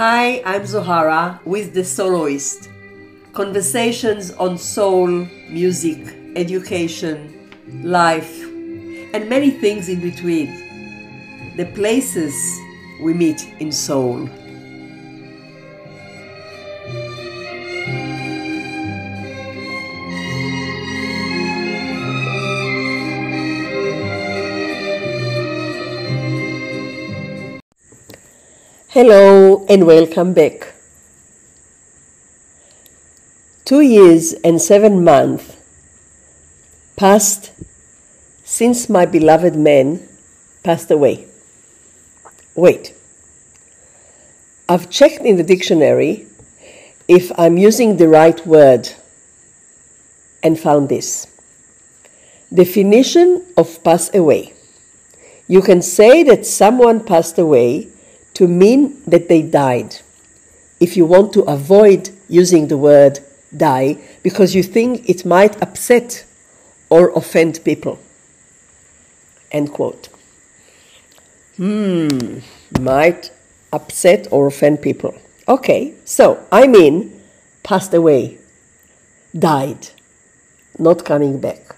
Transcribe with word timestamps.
Hi, 0.00 0.40
I'm 0.46 0.62
Zohara 0.62 1.44
with 1.44 1.74
The 1.74 1.84
Soloist. 1.84 2.70
Conversations 3.34 4.30
on 4.30 4.56
soul, 4.56 5.06
music, 5.50 6.16
education, 6.36 7.50
life, 7.82 8.42
and 8.42 9.28
many 9.28 9.50
things 9.50 9.90
in 9.90 10.00
between. 10.00 10.48
The 11.58 11.66
places 11.74 12.32
we 13.02 13.12
meet 13.12 13.46
in 13.60 13.70
soul. 13.70 14.26
Hello 28.92 29.64
and 29.68 29.86
welcome 29.86 30.32
back. 30.32 30.72
Two 33.64 33.82
years 33.82 34.32
and 34.42 34.60
seven 34.60 35.04
months 35.04 35.56
passed 36.96 37.52
since 38.42 38.88
my 38.88 39.06
beloved 39.06 39.54
man 39.54 40.08
passed 40.64 40.90
away. 40.90 41.28
Wait, 42.56 42.92
I've 44.68 44.90
checked 44.90 45.20
in 45.20 45.36
the 45.36 45.44
dictionary 45.44 46.26
if 47.06 47.30
I'm 47.38 47.56
using 47.58 47.96
the 47.96 48.08
right 48.08 48.44
word 48.44 48.88
and 50.42 50.58
found 50.58 50.88
this. 50.88 51.28
Definition 52.52 53.46
of 53.56 53.84
pass 53.84 54.12
away. 54.12 54.52
You 55.46 55.62
can 55.62 55.80
say 55.80 56.24
that 56.24 56.44
someone 56.44 57.04
passed 57.04 57.38
away 57.38 57.92
to 58.40 58.48
mean 58.48 59.02
that 59.06 59.28
they 59.28 59.42
died. 59.42 59.96
If 60.80 60.96
you 60.96 61.04
want 61.04 61.34
to 61.34 61.42
avoid 61.42 62.08
using 62.26 62.68
the 62.68 62.78
word 62.78 63.20
die 63.54 63.98
because 64.22 64.54
you 64.54 64.62
think 64.62 65.06
it 65.10 65.26
might 65.26 65.60
upset 65.60 66.24
or 66.88 67.10
offend 67.10 67.62
people. 67.66 67.98
End 69.52 69.70
quote. 69.74 70.08
Hmm, 71.58 72.38
might 72.80 73.30
upset 73.74 74.26
or 74.30 74.46
offend 74.46 74.80
people. 74.80 75.14
Okay, 75.46 75.92
so 76.06 76.42
I 76.50 76.66
mean 76.66 77.20
passed 77.62 77.92
away, 77.92 78.38
died, 79.38 79.88
not 80.78 81.04
coming 81.04 81.38
back. 81.40 81.76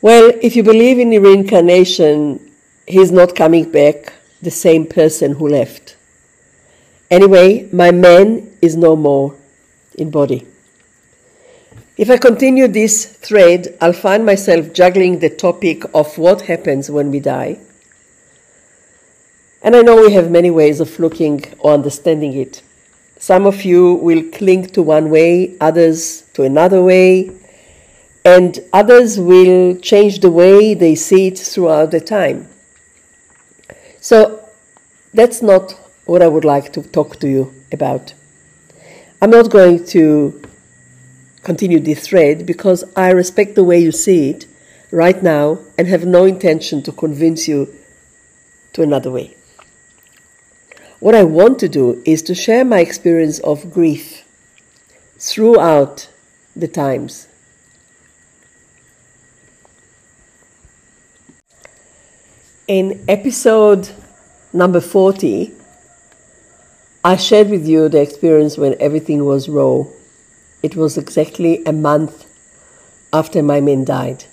Well, 0.00 0.32
if 0.40 0.56
you 0.56 0.62
believe 0.62 0.98
in 0.98 1.10
reincarnation, 1.10 2.40
he's 2.86 3.12
not 3.12 3.36
coming 3.36 3.70
back, 3.70 4.14
the 4.42 4.50
same 4.50 4.86
person 4.86 5.32
who 5.32 5.48
left. 5.48 5.96
Anyway, 7.10 7.68
my 7.72 7.90
man 7.90 8.56
is 8.62 8.76
no 8.76 8.96
more 8.96 9.36
in 9.94 10.10
body. 10.10 10.46
If 11.96 12.08
I 12.08 12.16
continue 12.16 12.66
this 12.66 13.04
thread, 13.04 13.76
I'll 13.80 13.92
find 13.92 14.24
myself 14.24 14.72
juggling 14.72 15.18
the 15.18 15.28
topic 15.28 15.84
of 15.92 16.16
what 16.16 16.42
happens 16.42 16.90
when 16.90 17.10
we 17.10 17.20
die. 17.20 17.60
And 19.62 19.76
I 19.76 19.82
know 19.82 20.00
we 20.00 20.12
have 20.14 20.30
many 20.30 20.50
ways 20.50 20.80
of 20.80 20.98
looking 20.98 21.44
or 21.58 21.74
understanding 21.74 22.32
it. 22.32 22.62
Some 23.18 23.44
of 23.44 23.64
you 23.64 23.94
will 23.96 24.22
cling 24.30 24.66
to 24.68 24.82
one 24.82 25.10
way, 25.10 25.58
others 25.60 26.22
to 26.32 26.44
another 26.44 26.82
way, 26.82 27.32
and 28.24 28.58
others 28.72 29.18
will 29.18 29.76
change 29.76 30.20
the 30.20 30.30
way 30.30 30.72
they 30.72 30.94
see 30.94 31.26
it 31.26 31.38
throughout 31.38 31.90
the 31.90 32.00
time. 32.00 32.48
So 34.00 34.48
that's 35.12 35.42
not 35.42 35.72
what 36.06 36.22
I 36.22 36.28
would 36.28 36.44
like 36.44 36.72
to 36.72 36.82
talk 36.82 37.16
to 37.20 37.28
you 37.28 37.54
about. 37.70 38.14
I'm 39.22 39.30
not 39.30 39.50
going 39.50 39.84
to 39.86 40.42
continue 41.42 41.80
this 41.80 42.06
thread 42.08 42.46
because 42.46 42.84
I 42.96 43.10
respect 43.10 43.54
the 43.54 43.64
way 43.64 43.78
you 43.78 43.92
see 43.92 44.30
it 44.30 44.46
right 44.90 45.22
now 45.22 45.58
and 45.76 45.86
have 45.88 46.06
no 46.06 46.24
intention 46.24 46.82
to 46.82 46.92
convince 46.92 47.46
you 47.46 47.72
to 48.72 48.82
another 48.82 49.10
way. 49.10 49.36
What 51.00 51.14
I 51.14 51.24
want 51.24 51.58
to 51.60 51.68
do 51.68 52.02
is 52.04 52.22
to 52.22 52.34
share 52.34 52.64
my 52.64 52.80
experience 52.80 53.38
of 53.40 53.72
grief 53.72 54.24
throughout 55.18 56.08
the 56.56 56.68
times. 56.68 57.26
In 62.70 63.04
episode 63.08 63.90
number 64.52 64.80
40, 64.80 65.52
I 67.02 67.16
shared 67.16 67.50
with 67.50 67.66
you 67.66 67.88
the 67.88 68.00
experience 68.00 68.56
when 68.56 68.76
everything 68.78 69.24
was 69.24 69.48
raw. 69.48 69.82
It 70.62 70.76
was 70.76 70.96
exactly 70.96 71.64
a 71.64 71.72
month 71.72 72.30
after 73.12 73.42
my 73.42 73.60
man 73.60 73.84
died. 73.84 74.26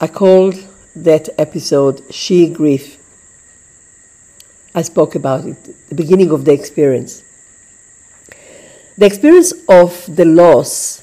I 0.00 0.06
called 0.06 0.54
that 0.96 1.28
episode 1.36 2.00
She 2.10 2.48
Grief. 2.48 2.96
I 4.74 4.80
spoke 4.80 5.14
about 5.14 5.44
it, 5.44 5.62
the 5.90 5.94
beginning 5.94 6.30
of 6.30 6.46
the 6.46 6.54
experience. 6.54 7.22
The 8.96 9.04
experience 9.04 9.52
of 9.68 10.16
the 10.16 10.24
loss 10.24 11.02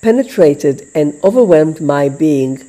penetrated 0.00 0.88
and 0.94 1.20
overwhelmed 1.22 1.82
my 1.82 2.08
being 2.08 2.64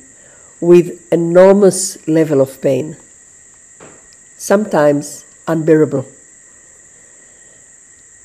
with 0.60 1.12
enormous 1.12 2.06
level 2.06 2.40
of 2.40 2.60
pain, 2.60 2.96
sometimes 4.36 5.24
unbearable. 5.48 6.06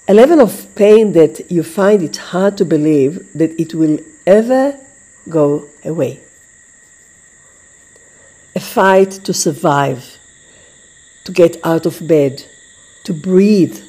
A 0.07 0.13
level 0.13 0.41
of 0.41 0.75
pain 0.75 1.13
that 1.13 1.49
you 1.49 1.63
find 1.63 2.03
it 2.03 2.17
hard 2.17 2.57
to 2.57 2.65
believe 2.65 3.31
that 3.33 3.59
it 3.59 3.73
will 3.73 3.97
ever 4.27 4.77
go 5.27 5.67
away. 5.83 6.19
A 8.55 8.59
fight 8.59 9.11
to 9.11 9.33
survive, 9.33 10.17
to 11.23 11.31
get 11.31 11.57
out 11.63 11.85
of 11.85 12.07
bed, 12.07 12.45
to 13.03 13.13
breathe, 13.13 13.81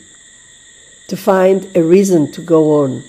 to 1.09 1.17
find 1.17 1.69
a 1.77 1.83
reason 1.83 2.33
to 2.33 2.41
go 2.41 2.83
on. 2.83 3.05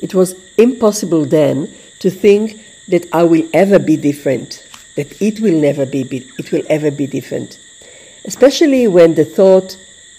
It 0.00 0.14
was 0.14 0.34
impossible 0.58 1.24
then 1.24 1.72
to 2.00 2.10
think 2.10 2.59
that 2.90 3.06
I 3.12 3.22
will 3.22 3.48
ever 3.52 3.78
be 3.78 3.96
different, 3.96 4.66
that 4.96 5.20
it 5.22 5.40
will 5.40 5.58
never 5.58 5.86
be, 5.86 6.02
it 6.38 6.52
will 6.52 6.62
ever 6.68 6.90
be 6.90 7.06
different. 7.06 7.58
Especially 8.24 8.86
when 8.86 9.14
the 9.14 9.24
thought 9.24 9.76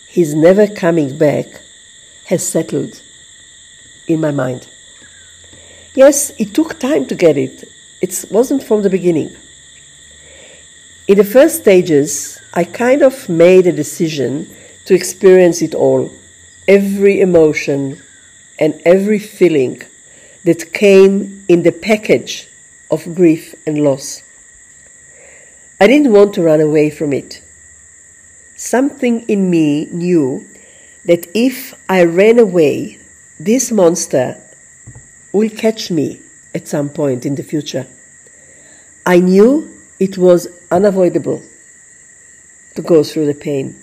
he's 0.07 0.33
never 0.33 0.67
coming 0.67 1.17
back 1.17 1.61
has 2.25 2.47
settled 2.47 3.01
in 4.07 4.19
my 4.19 4.31
mind. 4.31 4.67
Yes, 5.93 6.31
it 6.37 6.53
took 6.53 6.79
time 6.79 7.05
to 7.07 7.15
get 7.15 7.37
it. 7.37 7.65
It 8.01 8.25
wasn't 8.31 8.63
from 8.63 8.81
the 8.81 8.89
beginning. 8.89 9.35
In 11.07 11.17
the 11.17 11.25
first 11.25 11.57
stages, 11.57 12.39
I 12.53 12.63
kind 12.63 13.01
of 13.01 13.27
made 13.27 13.67
a 13.67 13.71
decision 13.73 14.49
to 14.85 14.93
experience 14.95 15.61
it 15.61 15.75
all, 15.75 16.11
every 16.67 17.19
emotion 17.19 18.01
and 18.57 18.81
every 18.85 19.19
feeling 19.19 19.81
that 20.45 20.73
came 20.73 21.43
in 21.47 21.63
the 21.63 21.71
package 21.71 22.47
of 22.91 23.15
grief 23.15 23.55
and 23.65 23.83
loss. 23.83 24.21
I 25.79 25.87
didn't 25.87 26.11
want 26.11 26.33
to 26.35 26.43
run 26.43 26.61
away 26.61 26.91
from 26.91 27.13
it. 27.13 27.41
Something 28.55 29.21
in 29.21 29.49
me 29.49 29.85
knew 29.85 30.45
that 31.05 31.27
if 31.33 31.73
I 31.89 32.03
ran 32.03 32.37
away, 32.37 32.99
this 33.39 33.71
monster 33.71 34.39
will 35.31 35.49
catch 35.49 35.89
me 35.89 36.21
at 36.53 36.67
some 36.67 36.89
point 36.89 37.25
in 37.25 37.35
the 37.35 37.43
future. 37.43 37.87
I 39.05 39.19
knew 39.19 39.71
it 39.99 40.17
was 40.17 40.47
unavoidable 40.69 41.41
to 42.75 42.81
go 42.81 43.03
through 43.03 43.25
the 43.25 43.33
pain. 43.33 43.81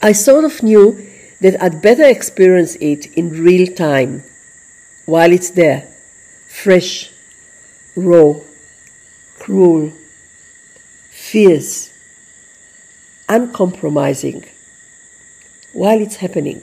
I 0.00 0.12
sort 0.12 0.44
of 0.44 0.62
knew 0.62 1.04
that 1.40 1.60
I'd 1.62 1.82
better 1.82 2.04
experience 2.04 2.76
it 2.76 3.06
in 3.16 3.30
real 3.30 3.66
time 3.74 4.22
while 5.06 5.32
it's 5.32 5.50
there, 5.50 5.88
fresh, 6.46 7.11
raw, 7.96 8.34
cruel, 9.38 9.92
fierce, 11.10 11.92
uncompromising 13.28 14.44
while 15.72 16.00
it's 16.00 16.16
happening. 16.16 16.62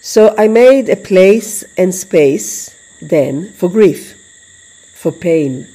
So 0.00 0.34
I 0.36 0.48
made 0.48 0.88
a 0.88 0.96
place 0.96 1.64
and 1.76 1.94
space 1.94 2.74
then 3.00 3.52
for 3.52 3.68
grief, 3.68 4.16
for 4.94 5.12
pain, 5.12 5.68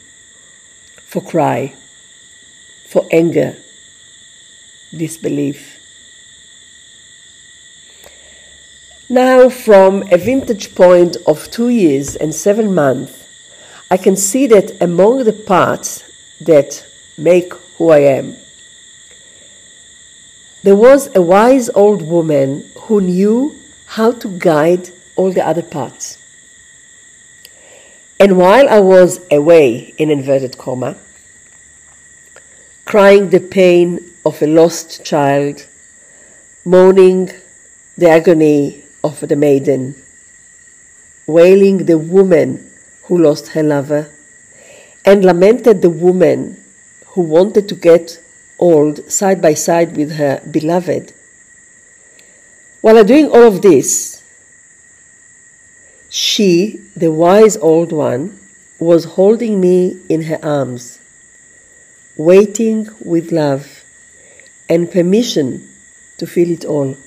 for 1.06 1.22
cry, 1.22 1.74
for 2.88 3.06
anger, 3.12 3.58
disbelief. 4.96 5.76
Now, 9.10 9.50
from 9.50 10.04
a 10.12 10.18
vintage 10.18 10.76
point 10.76 11.16
of 11.26 11.50
two 11.50 11.70
years 11.70 12.16
and 12.18 12.36
seven 12.36 12.74
months, 12.76 13.27
I 13.90 13.98
can 13.98 14.18
see 14.18 14.48
that 14.48 14.82
among 14.82 15.24
the 15.24 15.34
parts 15.34 16.04
that 16.42 16.86
make 17.18 17.54
who 17.78 17.90
I 17.90 18.00
am, 18.00 18.36
there 20.64 20.76
was 20.76 21.10
a 21.16 21.22
wise 21.22 21.70
old 21.70 22.02
woman 22.02 22.70
who 22.82 23.00
knew 23.00 23.56
how 23.86 24.12
to 24.12 24.28
guide 24.38 24.90
all 25.16 25.32
the 25.32 25.46
other 25.46 25.62
parts. 25.62 26.18
And 28.20 28.38
while 28.38 28.68
I 28.68 28.80
was 28.80 29.22
away 29.32 29.94
in 29.98 30.12
inverted 30.12 30.58
comma, 30.58 30.98
crying 32.84 33.30
the 33.30 33.40
pain 33.40 34.00
of 34.26 34.42
a 34.42 34.48
lost 34.48 35.06
child, 35.06 35.66
mourning 36.66 37.32
the 37.98 38.10
agony 38.10 38.84
of 39.04 39.22
the 39.22 39.36
maiden, 39.38 39.96
wailing 41.26 41.86
the 41.86 41.98
woman 41.98 42.70
who 43.08 43.18
lost 43.18 43.50
her 43.50 43.64
lover, 43.64 44.10
and 45.06 45.24
lamented 45.24 45.82
the 45.82 45.90
woman 45.90 46.62
who 47.08 47.22
wanted 47.22 47.68
to 47.70 47.76
get 47.76 48.22
old 48.60 49.10
side 49.12 49.42
by 49.42 49.54
side 49.54 49.96
with 49.96 50.12
her 50.12 50.42
beloved. 50.52 51.14
While 52.82 53.04
doing 53.04 53.30
all 53.30 53.44
of 53.44 53.62
this, 53.62 54.24
she, 56.10 56.80
the 56.96 57.12
wise 57.12 57.58
old 57.58 57.92
one, 57.92 58.40
was 58.80 59.06
holding 59.06 59.60
me 59.60 60.00
in 60.10 60.24
her 60.24 60.40
arms, 60.44 61.00
waiting 62.18 62.88
with 63.00 63.32
love 63.32 63.84
and 64.70 64.92
permission 64.92 65.68
to 66.18 66.28
feel 66.28 66.52
it 66.52 66.66
all, 66.66 66.98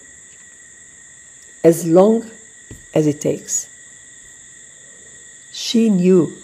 as 1.62 1.86
long 1.86 2.30
as 2.94 3.06
it 3.06 3.20
takes. 3.20 3.68
She 5.52 5.90
knew. 5.90 6.36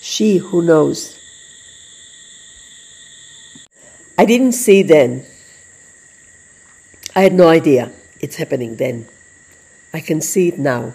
She 0.00 0.38
who 0.38 0.62
knows. 0.62 1.18
I 4.18 4.24
didn't 4.24 4.52
see 4.52 4.82
then. 4.82 5.24
I 7.14 7.22
had 7.22 7.32
no 7.32 7.48
idea 7.48 7.90
it's 8.20 8.36
happening 8.36 8.76
then. 8.76 9.08
I 9.92 10.00
can 10.00 10.20
see 10.20 10.48
it 10.48 10.58
now 10.58 10.94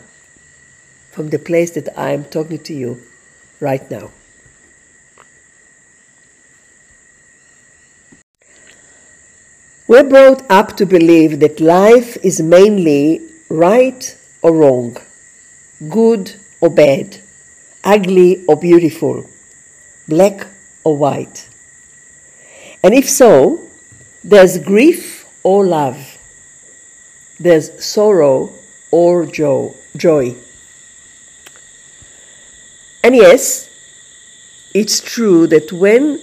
from 1.11 1.29
the 1.29 1.39
place 1.39 1.71
that 1.71 1.89
I 1.97 2.11
am 2.11 2.25
talking 2.25 2.59
to 2.59 2.73
you 2.73 3.01
right 3.59 3.89
now. 3.89 4.11
We're 9.87 10.03
brought 10.03 10.43
up 10.49 10.77
to 10.77 10.85
believe 10.85 11.39
that 11.41 11.59
life 11.59 12.17
is 12.23 12.41
mainly 12.41 13.21
right 13.49 14.17
or 14.41 14.53
wrong, 14.53 14.97
good 15.89 16.35
or 16.61 16.69
bad, 16.69 17.19
ugly 17.83 18.45
or 18.47 18.55
beautiful, 18.55 19.29
black 20.07 20.47
or 20.83 20.97
white. 20.97 21.47
And 22.83 22.93
if 22.93 23.09
so, 23.09 23.59
there's 24.23 24.57
grief 24.59 25.25
or 25.43 25.65
love, 25.65 26.17
there's 27.39 27.83
sorrow 27.83 28.51
or 28.91 29.25
joy. 29.25 30.35
And 33.03 33.15
yes, 33.15 33.69
it's 34.73 34.99
true 34.99 35.47
that 35.47 35.71
when 35.71 36.21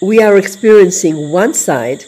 we 0.00 0.22
are 0.22 0.36
experiencing 0.36 1.30
one 1.30 1.54
side, 1.54 2.04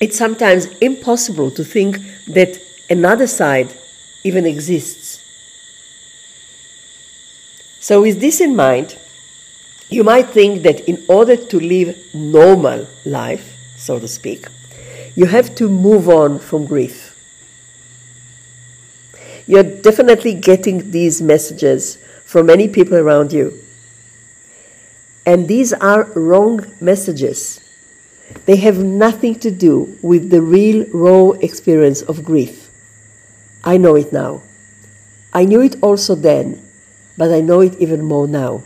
it's 0.00 0.16
sometimes 0.16 0.66
impossible 0.80 1.50
to 1.52 1.64
think 1.64 1.98
that 2.26 2.60
another 2.90 3.26
side 3.26 3.74
even 4.22 4.46
exists. 4.46 5.13
So, 7.84 8.00
with 8.00 8.20
this 8.20 8.40
in 8.40 8.56
mind, 8.56 8.96
you 9.90 10.04
might 10.04 10.28
think 10.30 10.62
that 10.62 10.80
in 10.88 11.04
order 11.08 11.36
to 11.36 11.56
live 11.60 11.96
normal 12.14 12.86
life, 13.04 13.46
so 13.76 13.98
to 13.98 14.08
speak, 14.08 14.46
you 15.14 15.26
have 15.26 15.54
to 15.56 15.68
move 15.68 16.08
on 16.08 16.38
from 16.38 16.66
grief 16.66 17.14
you're 19.46 19.62
definitely 19.62 20.34
getting 20.34 20.90
these 20.90 21.20
messages 21.20 21.98
from 22.24 22.46
many 22.46 22.68
people 22.68 22.96
around 22.96 23.32
you. 23.32 23.58
And 25.26 25.48
these 25.48 25.72
are 25.72 26.04
wrong 26.14 26.66
messages. 26.80 27.60
They 28.46 28.56
have 28.56 28.78
nothing 28.78 29.34
to 29.40 29.50
do 29.50 29.98
with 30.02 30.30
the 30.30 30.40
real 30.40 30.86
raw 30.92 31.30
experience 31.40 32.02
of 32.02 32.24
grief. 32.24 32.70
I 33.62 33.76
know 33.76 33.96
it 33.96 34.12
now. 34.12 34.42
I 35.32 35.44
knew 35.44 35.60
it 35.60 35.76
also 35.82 36.14
then, 36.14 36.63
but 37.16 37.32
I 37.32 37.40
know 37.40 37.60
it 37.60 37.76
even 37.80 38.02
more 38.02 38.26
now. 38.26 38.62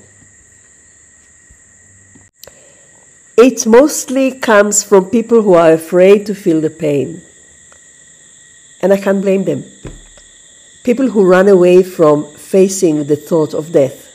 It 3.37 3.67
mostly 3.67 4.33
comes 4.33 4.83
from 4.83 5.11
people 5.11 5.43
who 5.43 5.55
are 5.55 5.73
afraid 5.73 6.27
to 6.27 6.35
feel 6.35 6.61
the 6.61 6.71
pain. 6.71 7.23
And 8.81 8.93
I 8.93 8.97
can't 8.97 9.23
blame 9.23 9.45
them 9.45 9.65
people 10.89 11.11
who 11.11 11.23
run 11.23 11.49
away 11.49 11.83
from 11.83 12.25
facing 12.37 13.05
the 13.05 13.15
thought 13.15 13.53
of 13.53 13.73
death, 13.73 14.09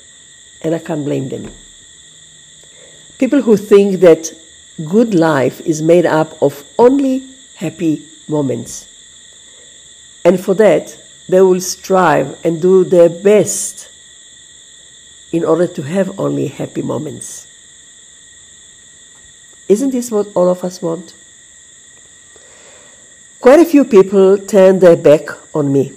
and 0.64 0.74
I 0.74 0.80
can't 0.80 1.06
blame 1.06 1.30
them. 1.30 1.52
People 3.20 3.44
who 3.44 3.58
think 3.58 4.00
that 4.00 4.34
good 4.90 5.14
life 5.14 5.62
is 5.62 5.84
made 5.84 6.08
up 6.08 6.42
of 6.42 6.64
only 6.80 7.30
happy 7.58 8.04
moments. 8.28 8.90
And 10.26 10.44
for 10.44 10.56
that, 10.56 10.98
they 11.30 11.42
will 11.42 11.62
strive 11.62 12.44
and 12.44 12.60
do 12.60 12.84
their 12.84 13.10
best 13.10 13.90
in 15.34 15.44
order 15.44 15.68
to 15.68 15.82
have 15.82 16.20
only 16.20 16.48
happy 16.48 16.84
moments. 16.84 17.48
Isn't 19.68 19.90
this 19.90 20.12
what 20.12 20.28
all 20.36 20.48
of 20.48 20.64
us 20.64 20.82
want? 20.82 21.16
Quite 23.42 23.60
a 23.60 23.66
few 23.66 23.84
people 23.84 24.38
turned 24.38 24.80
their 24.80 24.96
back 24.96 25.28
on 25.56 25.74
me 25.74 25.92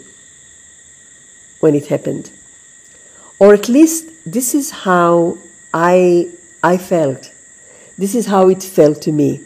when 1.61 1.75
it 1.75 1.87
happened. 1.87 2.31
Or 3.39 3.53
at 3.53 3.69
least 3.69 4.09
this 4.25 4.55
is 4.55 4.71
how 4.71 5.37
I, 5.73 6.31
I 6.63 6.79
felt. 6.79 7.31
This 7.99 8.15
is 8.15 8.27
how 8.27 8.49
it 8.49 8.63
felt 8.63 9.03
to 9.03 9.13
me. 9.13 9.43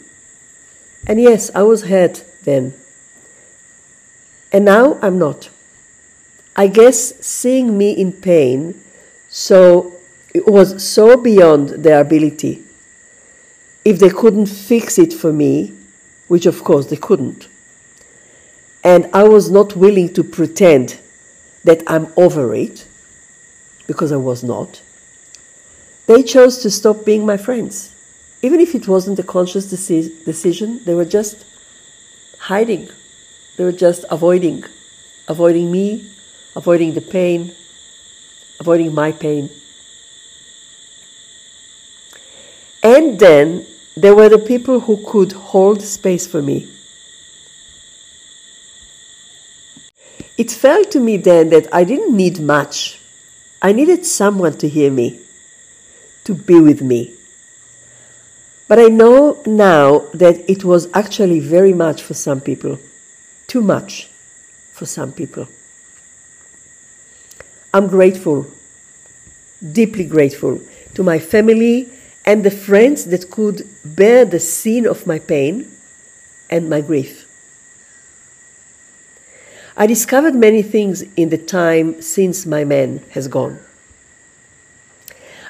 And 1.07 1.21
yes, 1.21 1.51
I 1.55 1.63
was 1.63 1.83
hurt 1.83 2.25
then. 2.45 2.75
And 4.53 4.65
now 4.65 4.99
I'm 5.03 5.19
not. 5.19 5.51
I 6.55 6.69
guess 6.69 7.25
seeing 7.25 7.77
me 7.77 7.93
in 7.93 8.13
pain, 8.13 8.81
so 9.31 9.95
it 10.35 10.47
was 10.47 10.87
so 10.87 11.17
beyond 11.17 11.71
their 11.71 12.01
ability. 12.01 12.63
If 13.85 13.99
they 13.99 14.11
couldn't 14.11 14.47
fix 14.47 14.99
it 14.99 15.13
for 15.13 15.33
me, 15.33 15.73
which 16.29 16.47
of 16.47 16.63
course 16.63 16.87
they 16.87 16.97
couldn't, 16.97 17.49
and 18.83 19.09
I 19.13 19.25
was 19.25 19.51
not 19.51 19.77
willing 19.77 20.13
to 20.15 20.25
pretend 20.25 20.99
that 21.65 21.83
I'm 21.87 22.13
over 22.17 22.55
it, 22.55 22.87
because 23.87 24.13
I 24.13 24.17
was 24.17 24.43
not, 24.43 24.83
they 26.07 26.23
chose 26.23 26.59
to 26.63 26.71
stop 26.71 27.05
being 27.05 27.25
my 27.25 27.37
friends. 27.37 27.95
Even 28.43 28.59
if 28.59 28.75
it 28.75 28.89
wasn't 28.89 29.19
a 29.19 29.23
conscious 29.23 29.73
deci- 29.73 30.25
decision, 30.25 30.81
they 30.85 30.95
were 30.95 31.05
just 31.05 31.45
hiding. 32.39 32.89
They 33.57 33.65
were 33.65 33.73
just 33.73 34.05
avoiding, 34.11 34.65
avoiding 35.29 35.71
me, 35.71 36.11
avoiding 36.57 36.95
the 36.95 37.01
pain, 37.01 37.53
avoiding 38.61 38.95
my 38.95 39.11
pain. 39.11 39.51
And 42.83 43.19
then 43.19 43.67
there 43.97 44.15
were 44.15 44.29
the 44.29 44.39
people 44.39 44.81
who 44.81 45.05
could 45.05 45.33
hold 45.33 45.83
space 45.83 46.27
for 46.27 46.41
me 46.41 46.69
It 50.41 50.51
felt 50.51 50.91
to 50.93 51.01
me 51.01 51.19
then 51.19 51.51
that 51.51 51.69
I 51.71 51.85
didn't 51.85 52.17
need 52.17 52.41
much. 52.41 52.99
I 53.61 53.73
needed 53.73 54.07
someone 54.07 54.55
to 54.55 54.69
hear 54.71 54.91
me, 54.91 55.21
to 56.25 56.33
be 56.33 56.59
with 56.59 56.81
me. 56.81 57.13
But 58.67 58.79
I 58.79 58.87
know 58.87 59.43
now 59.45 59.99
that 60.15 60.49
it 60.49 60.65
was 60.65 60.89
actually 60.95 61.41
very 61.41 61.75
much 61.75 62.03
for 62.03 62.15
some 62.15 62.41
people, 62.41 62.79
too 63.49 63.61
much 63.61 64.09
for 64.73 64.87
some 64.87 65.13
people. 65.13 65.47
I'm 67.73 67.87
grateful, 67.87 68.47
deeply 69.73 70.05
grateful 70.05 70.61
to 70.95 71.03
my 71.03 71.19
family 71.19 71.89
and 72.27 72.45
the 72.45 72.51
friends 72.51 73.07
that 73.07 73.31
could 73.31 73.63
bear 73.85 74.25
the 74.25 74.41
scene 74.41 74.87
of 74.87 75.07
my 75.07 75.19
pain 75.19 75.71
and 76.51 76.69
my 76.69 76.81
grief. 76.81 77.27
I 79.77 79.87
discovered 79.87 80.35
many 80.35 80.63
things 80.63 81.03
in 81.17 81.31
the 81.31 81.39
time 81.39 82.03
since 82.03 82.45
my 82.45 82.65
man 82.65 83.05
has 83.13 83.29
gone. 83.29 83.61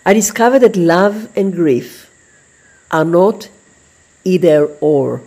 I 0.05 0.13
discovered 0.13 0.61
that 0.61 0.77
love 0.77 1.29
and 1.37 1.53
grief 1.53 2.11
are 2.91 3.05
not 3.05 3.49
either 4.25 4.67
or, 4.81 5.23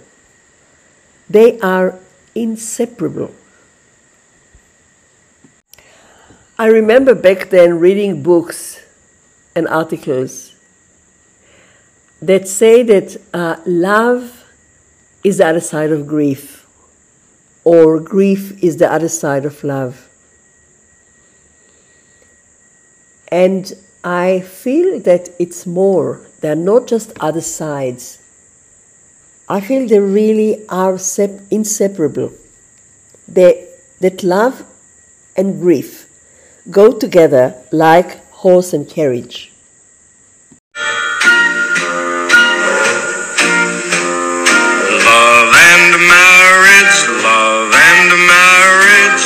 they 1.29 1.59
are 1.59 1.97
inseparable. 2.35 3.33
I 6.57 6.67
remember 6.67 7.15
back 7.15 7.49
then 7.49 7.79
reading 7.79 8.21
books 8.21 8.79
and 9.55 9.67
articles 9.67 10.53
that 12.21 12.47
say 12.47 12.83
that 12.83 13.17
uh, 13.33 13.55
love 13.65 14.45
is 15.23 15.39
the 15.39 15.47
other 15.47 15.59
side 15.59 15.91
of 15.91 16.05
grief, 16.05 16.67
or 17.63 17.99
grief 17.99 18.63
is 18.63 18.77
the 18.77 18.91
other 18.91 19.07
side 19.07 19.45
of 19.45 19.63
love. 19.63 20.07
And 23.29 23.73
I 24.03 24.41
feel 24.41 24.99
that 24.99 25.29
it's 25.39 25.65
more, 25.65 26.21
they're 26.41 26.55
not 26.55 26.85
just 26.85 27.13
other 27.19 27.41
sides. 27.41 28.19
I 29.49 29.59
feel 29.59 29.87
they 29.87 29.99
really 29.99 30.67
are 30.69 30.99
sep- 30.99 31.41
inseparable. 31.49 32.31
They, 33.27 33.67
that 34.01 34.21
love 34.23 34.63
and 35.35 35.59
grief 35.59 36.02
go 36.69 36.97
together 36.97 37.55
like 37.71 38.23
horse 38.31 38.73
and 38.73 38.87
carriage. 38.87 39.51
Love 45.03 45.51
and 45.51 45.91
marriage, 46.07 46.97
love 47.23 47.73
and 47.73 48.09
marriage 48.31 49.25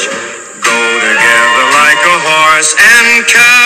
go 0.66 0.80
together 1.06 1.66
like 1.78 2.02
a 2.02 2.18
horse 2.26 2.74
and 2.80 3.26
carriage. 3.28 3.57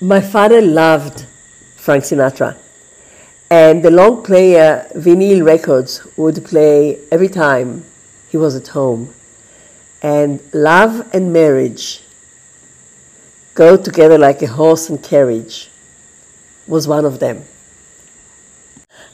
My 0.00 0.20
father 0.20 0.62
loved 0.62 1.26
Frank 1.76 2.04
Sinatra, 2.04 2.56
and 3.50 3.82
the 3.82 3.90
long 3.90 4.22
player 4.22 4.86
vinyl 4.94 5.44
records 5.44 6.06
would 6.16 6.44
play 6.44 7.00
every 7.10 7.28
time 7.28 7.84
he 8.30 8.36
was 8.36 8.54
at 8.54 8.68
home. 8.68 9.12
And 10.00 10.40
love 10.54 11.12
and 11.12 11.32
marriage 11.32 12.04
go 13.54 13.76
together 13.76 14.18
like 14.18 14.40
a 14.40 14.46
horse 14.46 14.88
and 14.88 15.02
carriage 15.02 15.68
was 16.68 16.86
one 16.86 17.04
of 17.04 17.18
them. 17.18 17.42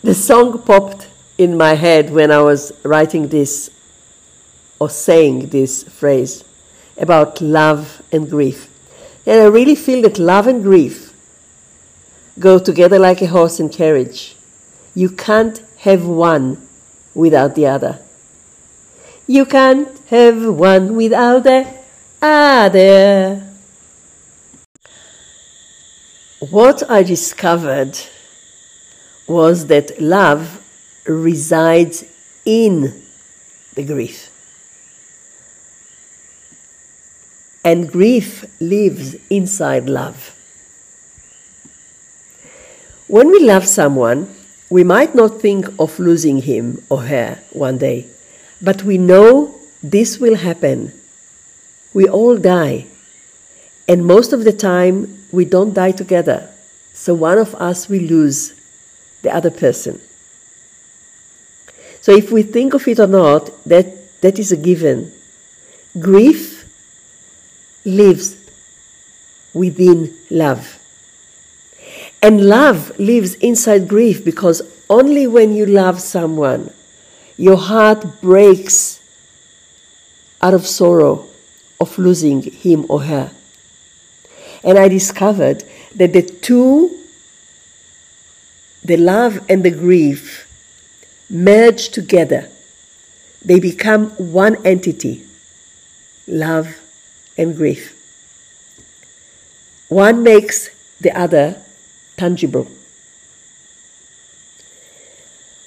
The 0.02 0.12
song 0.12 0.60
popped 0.64 1.08
in 1.38 1.56
my 1.56 1.76
head 1.76 2.10
when 2.10 2.30
I 2.30 2.42
was 2.42 2.72
writing 2.84 3.28
this 3.28 3.70
or 4.78 4.90
saying 4.90 5.48
this 5.48 5.82
phrase 5.84 6.44
about 6.98 7.40
love 7.40 8.02
and 8.12 8.28
grief. 8.28 8.73
And 9.26 9.40
I 9.40 9.46
really 9.46 9.74
feel 9.74 10.02
that 10.02 10.18
love 10.18 10.46
and 10.46 10.62
grief 10.62 11.12
go 12.38 12.58
together 12.58 12.98
like 12.98 13.22
a 13.22 13.26
horse 13.26 13.60
and 13.60 13.72
carriage. 13.72 14.36
You 14.94 15.10
can't 15.10 15.62
have 15.78 16.06
one 16.06 16.66
without 17.14 17.54
the 17.54 17.66
other. 17.66 18.00
You 19.26 19.46
can't 19.46 19.98
have 20.08 20.54
one 20.54 20.96
without 20.96 21.44
the 21.44 21.66
other. 22.20 23.42
What 26.50 26.90
I 26.90 27.02
discovered 27.02 27.98
was 29.26 29.66
that 29.68 29.98
love 30.00 30.60
resides 31.06 32.04
in 32.44 33.02
the 33.74 33.84
grief. 33.84 34.33
And 37.64 37.90
grief 37.90 38.44
lives 38.60 39.16
inside 39.30 39.88
love. 39.88 40.34
When 43.08 43.30
we 43.30 43.40
love 43.40 43.66
someone, 43.66 44.34
we 44.68 44.84
might 44.84 45.14
not 45.14 45.40
think 45.40 45.66
of 45.78 45.98
losing 45.98 46.42
him 46.42 46.82
or 46.90 47.02
her 47.02 47.38
one 47.52 47.78
day, 47.78 48.06
but 48.60 48.82
we 48.82 48.98
know 48.98 49.54
this 49.82 50.18
will 50.18 50.36
happen. 50.36 50.92
We 51.92 52.08
all 52.08 52.36
die. 52.36 52.86
And 53.88 54.04
most 54.04 54.32
of 54.32 54.44
the 54.44 54.52
time, 54.52 55.24
we 55.32 55.44
don't 55.44 55.74
die 55.74 55.92
together. 55.92 56.50
So 56.92 57.14
one 57.14 57.38
of 57.38 57.54
us 57.56 57.88
will 57.88 58.02
lose 58.02 58.54
the 59.22 59.34
other 59.34 59.50
person. 59.50 60.00
So 62.00 62.12
if 62.12 62.30
we 62.30 62.42
think 62.42 62.74
of 62.74 62.86
it 62.86 63.00
or 63.00 63.06
not, 63.06 63.50
that, 63.64 64.20
that 64.20 64.38
is 64.38 64.52
a 64.52 64.56
given. 64.56 65.12
Grief 65.98 66.53
lives 67.84 68.36
within 69.52 70.14
love. 70.30 70.80
And 72.22 72.46
love 72.48 72.98
lives 72.98 73.34
inside 73.34 73.88
grief 73.88 74.24
because 74.24 74.62
only 74.88 75.26
when 75.26 75.54
you 75.54 75.66
love 75.66 76.00
someone, 76.00 76.72
your 77.36 77.56
heart 77.56 78.20
breaks 78.20 79.00
out 80.40 80.54
of 80.54 80.66
sorrow 80.66 81.26
of 81.80 81.98
losing 81.98 82.42
him 82.42 82.86
or 82.88 83.02
her. 83.02 83.30
And 84.62 84.78
I 84.78 84.88
discovered 84.88 85.64
that 85.94 86.12
the 86.12 86.22
two, 86.22 86.98
the 88.82 88.96
love 88.96 89.44
and 89.48 89.62
the 89.62 89.70
grief, 89.70 90.46
merge 91.28 91.90
together. 91.90 92.48
They 93.44 93.60
become 93.60 94.10
one 94.10 94.64
entity 94.64 95.26
love 96.26 96.74
and 97.36 97.56
grief. 97.56 97.94
One 99.88 100.22
makes 100.22 100.70
the 101.00 101.16
other 101.16 101.56
tangible. 102.16 102.66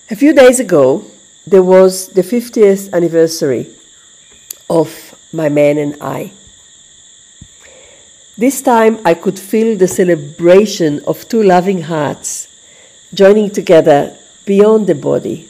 A 0.09 0.15
few 0.15 0.33
days 0.33 0.59
ago, 0.59 1.03
there 1.45 1.63
was 1.63 2.09
the 2.09 2.21
50th 2.21 2.93
anniversary 2.93 3.67
of 4.69 5.15
my 5.33 5.49
man 5.49 5.77
and 5.77 5.95
I. 6.01 6.31
This 8.37 8.61
time 8.61 8.99
I 9.03 9.13
could 9.13 9.39
feel 9.39 9.77
the 9.77 9.87
celebration 9.87 11.01
of 11.05 11.27
two 11.27 11.41
loving 11.41 11.81
hearts 11.81 12.47
joining 13.13 13.49
together 13.49 14.15
beyond 14.45 14.87
the 14.87 14.95
body. 14.95 15.49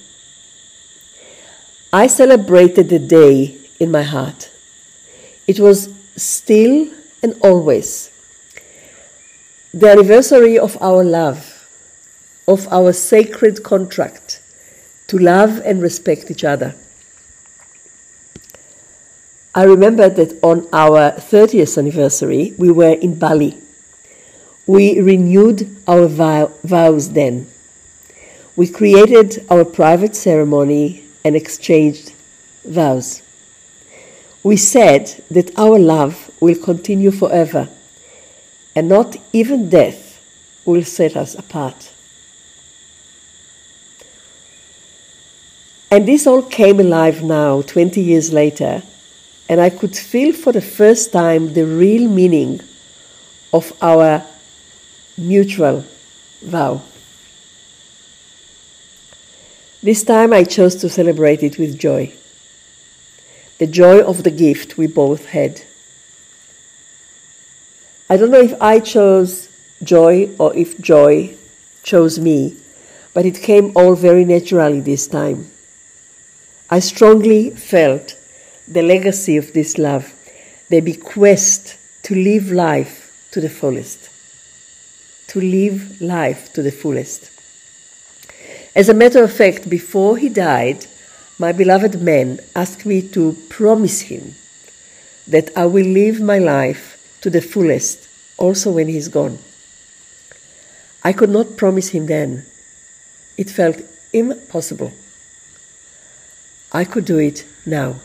I 1.91 2.07
celebrated 2.07 2.89
the 2.89 2.99
day 2.99 3.57
in 3.79 3.91
my 3.91 4.03
heart. 4.03 4.49
It 5.47 5.59
was 5.59 5.89
still 6.17 6.89
and 7.23 7.35
always 7.41 8.11
the 9.73 9.91
anniversary 9.91 10.57
of 10.57 10.75
our 10.81 11.03
love, 11.03 11.67
of 12.47 12.67
our 12.69 12.91
sacred 12.91 13.63
contract 13.63 14.41
to 15.07 15.17
love 15.19 15.61
and 15.63 15.81
respect 15.81 16.31
each 16.31 16.43
other. 16.43 16.73
I 19.53 19.63
remember 19.63 20.09
that 20.09 20.39
on 20.41 20.67
our 20.73 21.11
30th 21.11 21.77
anniversary, 21.77 22.53
we 22.57 22.71
were 22.71 22.93
in 22.93 23.19
Bali. 23.19 23.57
We 24.65 24.99
renewed 24.99 25.77
our 25.87 26.07
vow, 26.07 26.51
vows 26.63 27.11
then. 27.13 27.47
We 28.55 28.67
created 28.67 29.45
our 29.49 29.63
private 29.63 30.15
ceremony 30.15 31.03
and 31.23 31.35
exchanged 31.35 32.13
vows. 32.65 33.21
We 34.47 34.55
said 34.55 35.07
that 35.29 35.51
our 35.59 35.77
love 35.77 36.31
will 36.39 36.55
continue 36.55 37.11
forever 37.11 37.67
and 38.73 38.87
not 38.87 39.17
even 39.33 39.69
death 39.69 40.23
will 40.63 40.85
set 40.85 41.17
us 41.17 41.35
apart. 41.35 41.91
And 45.91 46.07
this 46.07 46.25
all 46.25 46.43
came 46.43 46.79
alive 46.79 47.21
now, 47.23 47.61
20 47.61 47.99
years 47.99 48.31
later, 48.31 48.83
and 49.49 49.59
I 49.59 49.69
could 49.69 49.97
feel 49.97 50.31
for 50.31 50.53
the 50.53 50.61
first 50.61 51.11
time 51.11 51.53
the 51.53 51.65
real 51.65 52.09
meaning 52.09 52.61
of 53.51 53.73
our 53.81 54.23
mutual 55.17 55.83
vow. 56.41 56.81
This 59.83 60.03
time 60.03 60.31
I 60.31 60.45
chose 60.45 60.75
to 60.77 60.87
celebrate 60.87 61.43
it 61.43 61.57
with 61.57 61.77
joy. 61.77 62.13
The 63.59 63.67
joy 63.67 64.01
of 64.01 64.23
the 64.23 64.31
gift 64.31 64.77
we 64.77 64.87
both 64.87 65.27
had. 65.27 65.61
I 68.09 68.15
don't 68.15 68.31
know 68.31 68.41
if 68.41 68.53
I 68.61 68.79
chose 68.79 69.49
joy 69.83 70.29
or 70.37 70.55
if 70.55 70.79
joy 70.79 71.35
chose 71.83 72.19
me, 72.19 72.55
but 73.13 73.25
it 73.25 73.41
came 73.41 73.71
all 73.75 73.95
very 73.95 74.25
naturally 74.25 74.79
this 74.79 75.07
time. 75.07 75.49
I 76.69 76.79
strongly 76.79 77.49
felt 77.49 78.15
the 78.67 78.81
legacy 78.81 79.37
of 79.37 79.53
this 79.53 79.77
love, 79.77 80.13
the 80.69 80.81
bequest 80.81 81.77
to 82.03 82.13
live 82.13 82.51
life 82.51 83.29
to 83.31 83.41
the 83.41 83.49
fullest. 83.49 84.09
To 85.29 85.41
live 85.41 85.99
life 85.99 86.53
to 86.53 86.61
the 86.61 86.71
fullest. 86.71 87.31
As 88.75 88.89
a 88.89 88.93
matter 88.93 89.23
of 89.23 89.33
fact, 89.33 89.69
before 89.69 90.17
he 90.17 90.29
died, 90.29 90.85
my 91.39 91.51
beloved 91.51 92.01
man 92.01 92.39
asked 92.55 92.85
me 92.85 93.01
to 93.09 93.37
promise 93.49 94.01
him 94.01 94.35
that 95.27 95.55
I 95.55 95.65
will 95.65 95.85
live 95.85 96.19
my 96.19 96.39
life 96.39 97.17
to 97.21 97.29
the 97.29 97.41
fullest, 97.41 98.07
also 98.37 98.71
when 98.71 98.87
he's 98.87 99.07
gone. 99.07 99.37
I 101.03 101.13
could 101.13 101.29
not 101.29 101.57
promise 101.57 101.89
him 101.89 102.05
then. 102.05 102.45
It 103.37 103.49
felt 103.49 103.77
impossible. 104.13 104.91
I 106.71 106.85
could 106.85 107.05
do 107.05 107.17
it 107.19 107.45
now. 107.65 107.95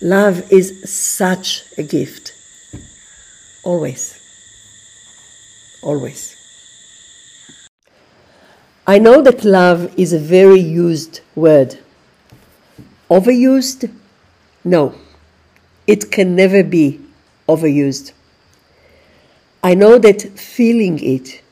Love 0.00 0.52
is 0.52 0.90
such 0.90 1.64
a 1.76 1.82
gift. 1.82 2.34
Always. 3.62 4.18
Always. 5.82 6.35
I 8.88 8.98
know 8.98 9.20
that 9.22 9.44
love 9.44 9.92
is 9.98 10.12
a 10.12 10.18
very 10.18 10.60
used 10.60 11.20
word. 11.34 11.78
Overused? 13.10 13.90
No. 14.64 14.94
It 15.86 16.10
can 16.12 16.36
never 16.36 16.62
be 16.62 17.00
overused. 17.48 18.12
I 19.62 19.74
know 19.74 19.98
that 19.98 20.22
feeling 20.38 21.02
it, 21.02 21.42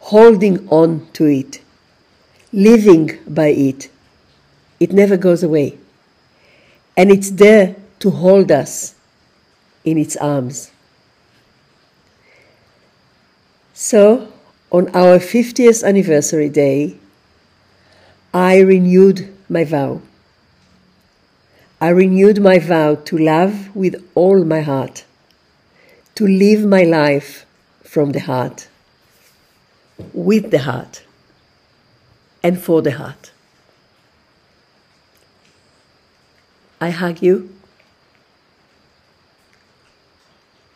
holding 0.00 0.68
on 0.68 1.08
to 1.14 1.24
it, 1.24 1.62
living 2.52 3.18
by 3.26 3.48
it, 3.48 3.90
it 4.78 4.92
never 4.92 5.16
goes 5.16 5.42
away. 5.42 5.78
And 6.96 7.10
it's 7.10 7.30
there 7.30 7.76
to 8.00 8.10
hold 8.10 8.52
us 8.52 8.94
in 9.84 9.96
its 9.96 10.16
arms. 10.16 10.70
So, 13.72 14.31
on 14.72 14.88
our 14.96 15.18
50th 15.18 15.84
anniversary 15.84 16.48
day, 16.48 16.96
I 18.32 18.60
renewed 18.60 19.28
my 19.50 19.64
vow. 19.64 20.00
I 21.78 21.90
renewed 21.90 22.40
my 22.40 22.58
vow 22.58 22.94
to 22.94 23.18
love 23.18 23.76
with 23.76 24.02
all 24.14 24.44
my 24.44 24.62
heart, 24.62 25.04
to 26.14 26.26
live 26.26 26.64
my 26.64 26.84
life 26.84 27.44
from 27.82 28.12
the 28.12 28.20
heart, 28.20 28.68
with 30.14 30.50
the 30.50 30.60
heart, 30.60 31.04
and 32.42 32.58
for 32.58 32.80
the 32.80 32.92
heart. 32.92 33.30
I 36.80 36.88
hug 36.90 37.20
you 37.20 37.54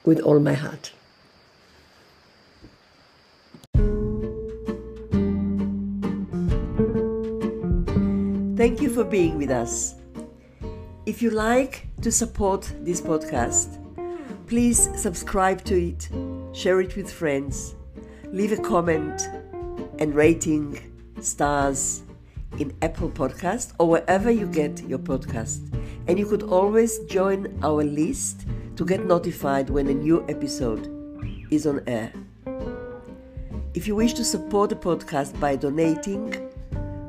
with 0.04 0.20
all 0.20 0.38
my 0.38 0.52
heart. 0.52 0.92
Thank 8.56 8.80
you 8.80 8.88
for 8.88 9.04
being 9.04 9.36
with 9.36 9.50
us. 9.50 9.96
If 11.04 11.20
you 11.20 11.28
like 11.28 11.88
to 12.00 12.10
support 12.10 12.72
this 12.80 13.02
podcast, 13.02 13.78
please 14.46 14.88
subscribe 14.98 15.62
to 15.64 15.74
it, 15.78 16.08
share 16.56 16.80
it 16.80 16.96
with 16.96 17.12
friends, 17.12 17.74
leave 18.32 18.52
a 18.52 18.56
comment 18.56 19.28
and 19.98 20.14
rating, 20.14 20.90
stars 21.20 22.02
in 22.58 22.74
Apple 22.80 23.10
Podcast 23.10 23.74
or 23.78 23.90
wherever 23.90 24.30
you 24.30 24.46
get 24.46 24.82
your 24.88 25.00
podcast. 25.00 25.60
And 26.08 26.18
you 26.18 26.24
could 26.24 26.44
always 26.44 27.00
join 27.00 27.58
our 27.62 27.84
list 27.84 28.46
to 28.76 28.86
get 28.86 29.04
notified 29.04 29.68
when 29.68 29.86
a 29.88 29.94
new 29.94 30.24
episode 30.30 30.88
is 31.50 31.66
on 31.66 31.82
air. 31.86 32.10
If 33.74 33.86
you 33.86 33.94
wish 33.94 34.14
to 34.14 34.24
support 34.24 34.70
the 34.70 34.76
podcast 34.76 35.38
by 35.38 35.56
donating, 35.56 36.45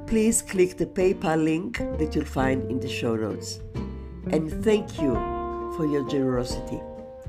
please 0.07 0.41
click 0.41 0.77
the 0.77 0.85
PayPal 0.85 1.43
link 1.43 1.79
that 1.99 2.15
you'll 2.15 2.23
find 2.23 2.71
in 2.71 2.79
the 2.79 2.87
show 2.87 3.15
notes 3.15 3.59
and 4.31 4.63
thank 4.63 5.01
you 5.01 5.13
for 5.75 5.85
your 5.85 6.07
generosity. 6.09 6.79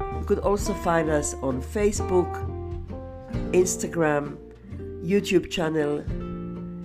You 0.00 0.24
could 0.24 0.38
also 0.38 0.72
find 0.74 1.10
us 1.10 1.34
on 1.42 1.60
Facebook, 1.60 2.30
Instagram, 3.52 4.36
YouTube 5.04 5.50
channel, 5.50 6.04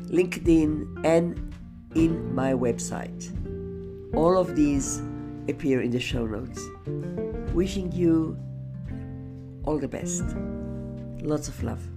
LinkedIn, 0.09 1.05
and 1.05 1.53
in 1.95 2.33
my 2.33 2.53
website. 2.53 3.29
All 4.15 4.37
of 4.37 4.55
these 4.55 4.99
appear 5.47 5.81
in 5.81 5.91
the 5.91 5.99
show 5.99 6.25
notes. 6.25 6.59
Wishing 7.53 7.91
you 7.91 8.35
all 9.63 9.77
the 9.77 9.87
best. 9.87 10.23
Lots 11.21 11.47
of 11.47 11.63
love. 11.63 11.92